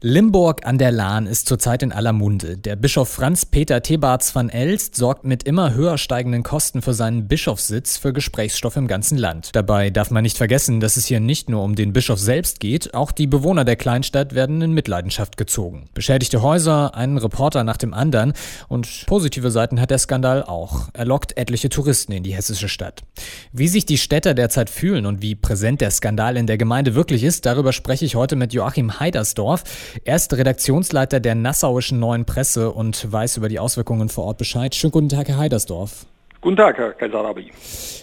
[0.00, 2.56] Limburg an der Lahn ist zurzeit in aller Munde.
[2.56, 7.26] Der Bischof Franz Peter Thebarts van Elst sorgt mit immer höher steigenden Kosten für seinen
[7.26, 9.50] Bischofssitz für Gesprächsstoff im ganzen Land.
[9.56, 12.94] Dabei darf man nicht vergessen, dass es hier nicht nur um den Bischof selbst geht,
[12.94, 15.86] auch die Bewohner der Kleinstadt werden in Mitleidenschaft gezogen.
[15.94, 18.34] Beschädigte Häuser, einen Reporter nach dem anderen
[18.68, 20.90] und positive Seiten hat der Skandal auch.
[20.92, 23.02] Er lockt etliche Touristen in die hessische Stadt.
[23.50, 27.24] Wie sich die Städter derzeit fühlen und wie präsent der Skandal in der Gemeinde wirklich
[27.24, 29.64] ist, darüber spreche ich heute mit Joachim Heidersdorf.
[30.04, 34.74] Er ist Redaktionsleiter der Nassauischen Neuen Presse und weiß über die Auswirkungen vor Ort Bescheid.
[34.74, 36.06] Schönen guten Tag, Herr Heidersdorf.
[36.40, 37.50] Guten Tag, Herr Kaisarabi.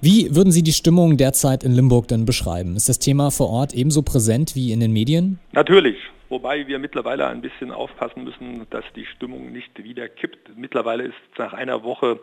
[0.00, 2.76] Wie würden Sie die Stimmung derzeit in Limburg denn beschreiben?
[2.76, 5.38] Ist das Thema vor Ort ebenso präsent wie in den Medien?
[5.52, 5.96] Natürlich.
[6.28, 10.50] Wobei wir mittlerweile ein bisschen aufpassen müssen, dass die Stimmung nicht wieder kippt.
[10.56, 12.20] Mittlerweile ist nach einer Woche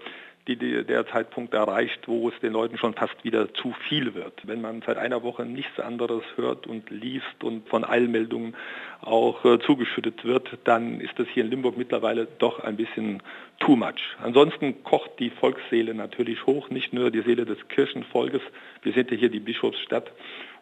[0.47, 4.33] die, der Zeitpunkt erreicht, wo es den Leuten schon fast wieder zu viel wird.
[4.43, 8.55] Wenn man seit einer Woche nichts anderes hört und liest und von Eilmeldungen
[9.01, 13.23] auch äh, zugeschüttet wird, dann ist das hier in Limburg mittlerweile doch ein bisschen
[13.59, 14.15] too much.
[14.21, 18.41] Ansonsten kocht die Volksseele natürlich hoch, nicht nur die Seele des Kirchenvolkes.
[18.83, 20.11] Wir sind ja hier die Bischofsstadt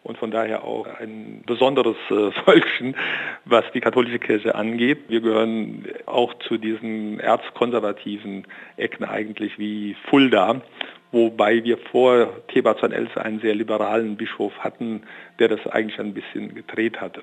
[0.04, 2.94] und von daher auch ein besonderes äh, Völkchen,
[3.44, 4.98] was die katholische Kirche angeht.
[5.08, 10.60] Wir gehören auch zu diesen erzkonservativen Ecken eigentlich wie Fulda,
[11.10, 15.02] wobei wir vor Thebazan Els einen sehr liberalen Bischof hatten,
[15.38, 17.22] der das eigentlich ein bisschen gedreht hatte.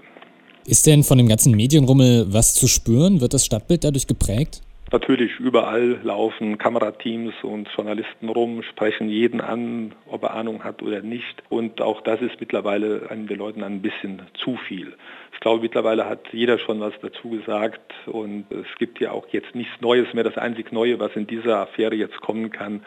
[0.66, 3.22] Ist denn von dem ganzen Medienrummel was zu spüren?
[3.22, 4.62] Wird das Stadtbild dadurch geprägt?
[4.94, 11.02] Natürlich, überall laufen Kamerateams und Journalisten rum, sprechen jeden an, ob er Ahnung hat oder
[11.02, 11.44] nicht.
[11.48, 14.94] Und auch das ist mittlerweile an den Leuten ein bisschen zu viel.
[15.34, 19.56] Ich glaube, mittlerweile hat jeder schon was dazu gesagt und es gibt ja auch jetzt
[19.56, 20.26] nichts Neues mehr.
[20.26, 22.82] Das einzig Neue, was in dieser Affäre jetzt kommen kann,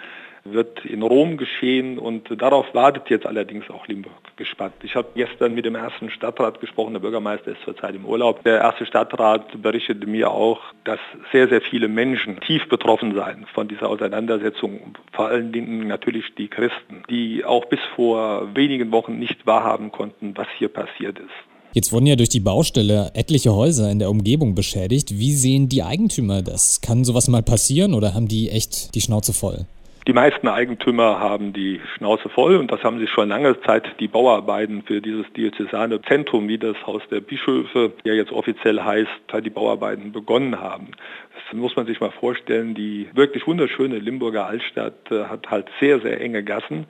[0.44, 4.74] wird in Rom geschehen und darauf wartet jetzt allerdings auch Limburg gespannt.
[4.82, 8.42] Ich habe gestern mit dem ersten Stadtrat gesprochen, der Bürgermeister ist zurzeit im Urlaub.
[8.44, 10.98] Der erste Stadtrat berichtete mir auch, dass
[11.32, 16.48] sehr, sehr viele Menschen tief betroffen seien von dieser Auseinandersetzung, vor allen Dingen natürlich die
[16.48, 21.28] Christen, die auch bis vor wenigen Wochen nicht wahrhaben konnten, was hier passiert ist.
[21.72, 25.18] Jetzt wurden ja durch die Baustelle etliche Häuser in der Umgebung beschädigt.
[25.18, 26.80] Wie sehen die Eigentümer das?
[26.80, 29.66] Kann sowas mal passieren oder haben die echt die Schnauze voll?
[30.06, 33.86] Die meisten Eigentümer haben die Schnauze voll und das haben sie schon lange Zeit.
[34.00, 39.08] Die Bauarbeiten für dieses diözesane Zentrum, wie das Haus der Bischöfe ja jetzt offiziell heißt,
[39.42, 40.88] die Bauarbeiten begonnen haben.
[41.32, 42.74] Das muss man sich mal vorstellen.
[42.74, 46.84] Die wirklich wunderschöne Limburger Altstadt äh, hat halt sehr, sehr enge Gassen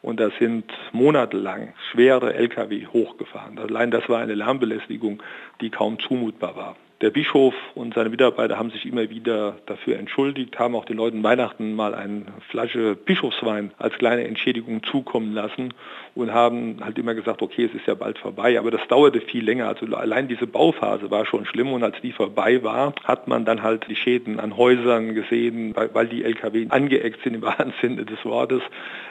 [0.00, 3.58] und da sind monatelang schwere Lkw hochgefahren.
[3.58, 5.20] Allein das war eine Lärmbelästigung,
[5.60, 6.76] die kaum zumutbar war.
[7.00, 11.22] Der Bischof und seine Mitarbeiter haben sich immer wieder dafür entschuldigt, haben auch den Leuten
[11.22, 15.72] Weihnachten mal eine Flasche Bischofswein als kleine Entschädigung zukommen lassen
[16.14, 19.42] und haben halt immer gesagt, okay, es ist ja bald vorbei, aber das dauerte viel
[19.42, 19.68] länger.
[19.68, 23.62] Also allein diese Bauphase war schon schlimm und als die vorbei war, hat man dann
[23.62, 28.22] halt die Schäden an Häusern gesehen, weil, die LKW angeeckt sind im wahren Sinne des
[28.26, 28.60] Wortes.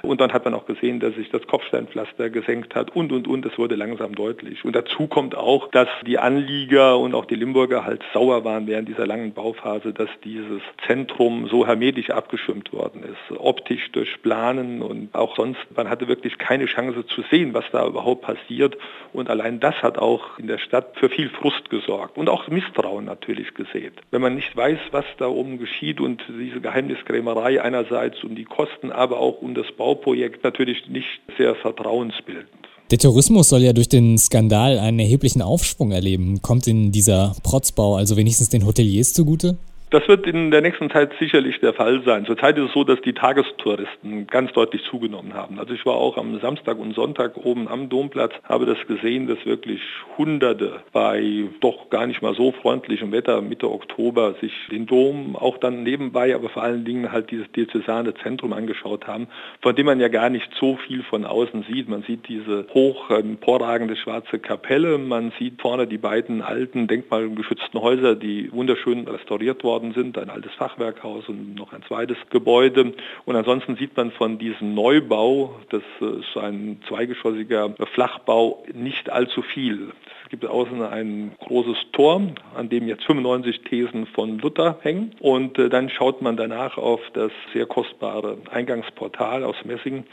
[0.03, 3.45] Und dann hat man auch gesehen, dass sich das Kopfsteinpflaster gesenkt hat und, und, und.
[3.47, 4.63] Es wurde langsam deutlich.
[4.63, 8.87] Und dazu kommt auch, dass die Anlieger und auch die Limburger halt sauer waren während
[8.87, 13.37] dieser langen Bauphase, dass dieses Zentrum so hermetisch abgeschirmt worden ist.
[13.37, 15.59] Optisch durch Planen und auch sonst.
[15.75, 18.77] Man hatte wirklich keine Chance zu sehen, was da überhaupt passiert.
[19.13, 23.05] Und allein das hat auch in der Stadt für viel Frust gesorgt und auch Misstrauen
[23.05, 23.93] natürlich gesät.
[24.11, 28.91] Wenn man nicht weiß, was da oben geschieht und diese Geheimniskrämerei einerseits um die Kosten,
[28.91, 32.58] aber auch um das Bauprojekt natürlich nicht sehr vertrauensbildend.
[32.91, 36.41] Der Tourismus soll ja durch den Skandal einen erheblichen Aufschwung erleben.
[36.41, 39.57] Kommt in dieser Protzbau also wenigstens den Hoteliers zugute?
[39.91, 42.23] Das wird in der nächsten Zeit sicherlich der Fall sein.
[42.27, 45.57] Zurzeit ist es so, dass die Tagestouristen ganz deutlich zugenommen haben.
[45.57, 49.43] Also ich war auch am Samstag und Sonntag oben am Domplatz, habe das gesehen, dass
[49.47, 49.81] wirklich
[50.15, 55.57] Hunderte bei doch gar nicht mal so freundlichem Wetter Mitte Oktober sich den Dom auch
[55.57, 59.25] dann nebenbei, aber vor allen Dingen halt dieses diözesane Zentrum angeschaut haben,
[59.63, 61.89] von dem man ja gar nicht so viel von außen sieht.
[61.89, 68.15] Man sieht diese hoch emporragende schwarze Kapelle, man sieht vorne die beiden alten denkmalgeschützten Häuser,
[68.15, 72.93] die wunderschön restauriert worden worden sind, ein altes Fachwerkhaus und noch ein zweites Gebäude.
[73.25, 79.91] Und ansonsten sieht man von diesem Neubau, das ist ein zweigeschossiger Flachbau, nicht allzu viel.
[80.29, 82.21] Es gibt außen ein großes Tor,
[82.53, 85.15] an dem jetzt 95 Thesen von Luther hängen.
[85.21, 90.03] Und äh, dann schaut man danach auf das sehr kostbare Eingangsportal aus Messing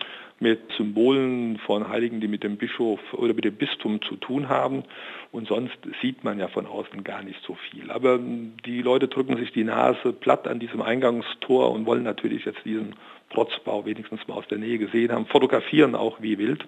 [0.40, 4.84] mit Symbolen von Heiligen, die mit dem Bischof oder mit dem Bistum zu tun haben.
[5.32, 7.90] Und sonst sieht man ja von außen gar nicht so viel.
[7.90, 12.64] Aber die Leute drücken sich die Nase platt an diesem Eingangstor und wollen natürlich jetzt
[12.64, 12.94] diesen
[13.28, 16.64] Protzbau wenigstens mal aus der Nähe gesehen haben, fotografieren auch wie wild.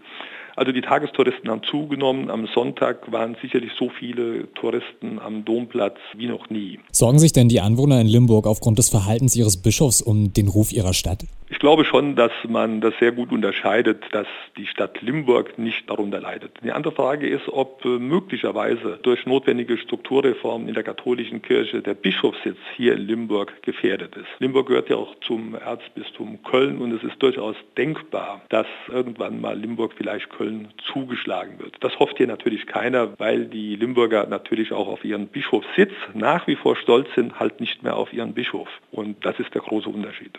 [0.59, 2.31] Also die Tagestouristen haben zugenommen.
[2.31, 6.81] Am Sonntag waren sicherlich so viele Touristen am Domplatz wie noch nie.
[6.91, 10.73] Sorgen sich denn die Anwohner in Limburg aufgrund des Verhaltens ihres Bischofs um den Ruf
[10.73, 11.27] ihrer Stadt?
[11.59, 16.21] Ich glaube schon, dass man das sehr gut unterscheidet, dass die Stadt Limburg nicht darunter
[16.21, 16.53] leidet.
[16.63, 21.95] Die andere Frage ist, ob äh, möglicherweise durch notwendige Strukturreformen in der katholischen Kirche der
[21.95, 24.29] Bischofssitz hier in Limburg gefährdet ist.
[24.39, 29.59] Limburg gehört ja auch zum Erzbistum Köln und es ist durchaus denkbar, dass irgendwann mal
[29.59, 31.75] Limburg vielleicht Köln zugeschlagen wird.
[31.81, 36.55] Das hofft hier natürlich keiner, weil die Limburger natürlich auch auf ihren Bischofssitz nach wie
[36.55, 38.69] vor stolz sind, halt nicht mehr auf ihren Bischof.
[38.93, 40.39] Und das ist der große Unterschied.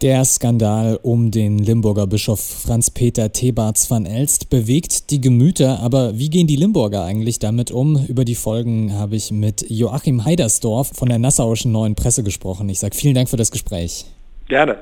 [0.00, 6.30] Der Skandal um den Limburger Bischof Franz-Peter Thebarts van Elst bewegt die Gemüter, aber wie
[6.30, 8.06] gehen die Limburger eigentlich damit um?
[8.06, 12.68] Über die Folgen habe ich mit Joachim Heidersdorf von der Nassauischen Neuen Presse gesprochen.
[12.68, 14.04] Ich sage vielen Dank für das Gespräch.
[14.46, 14.78] Gerne.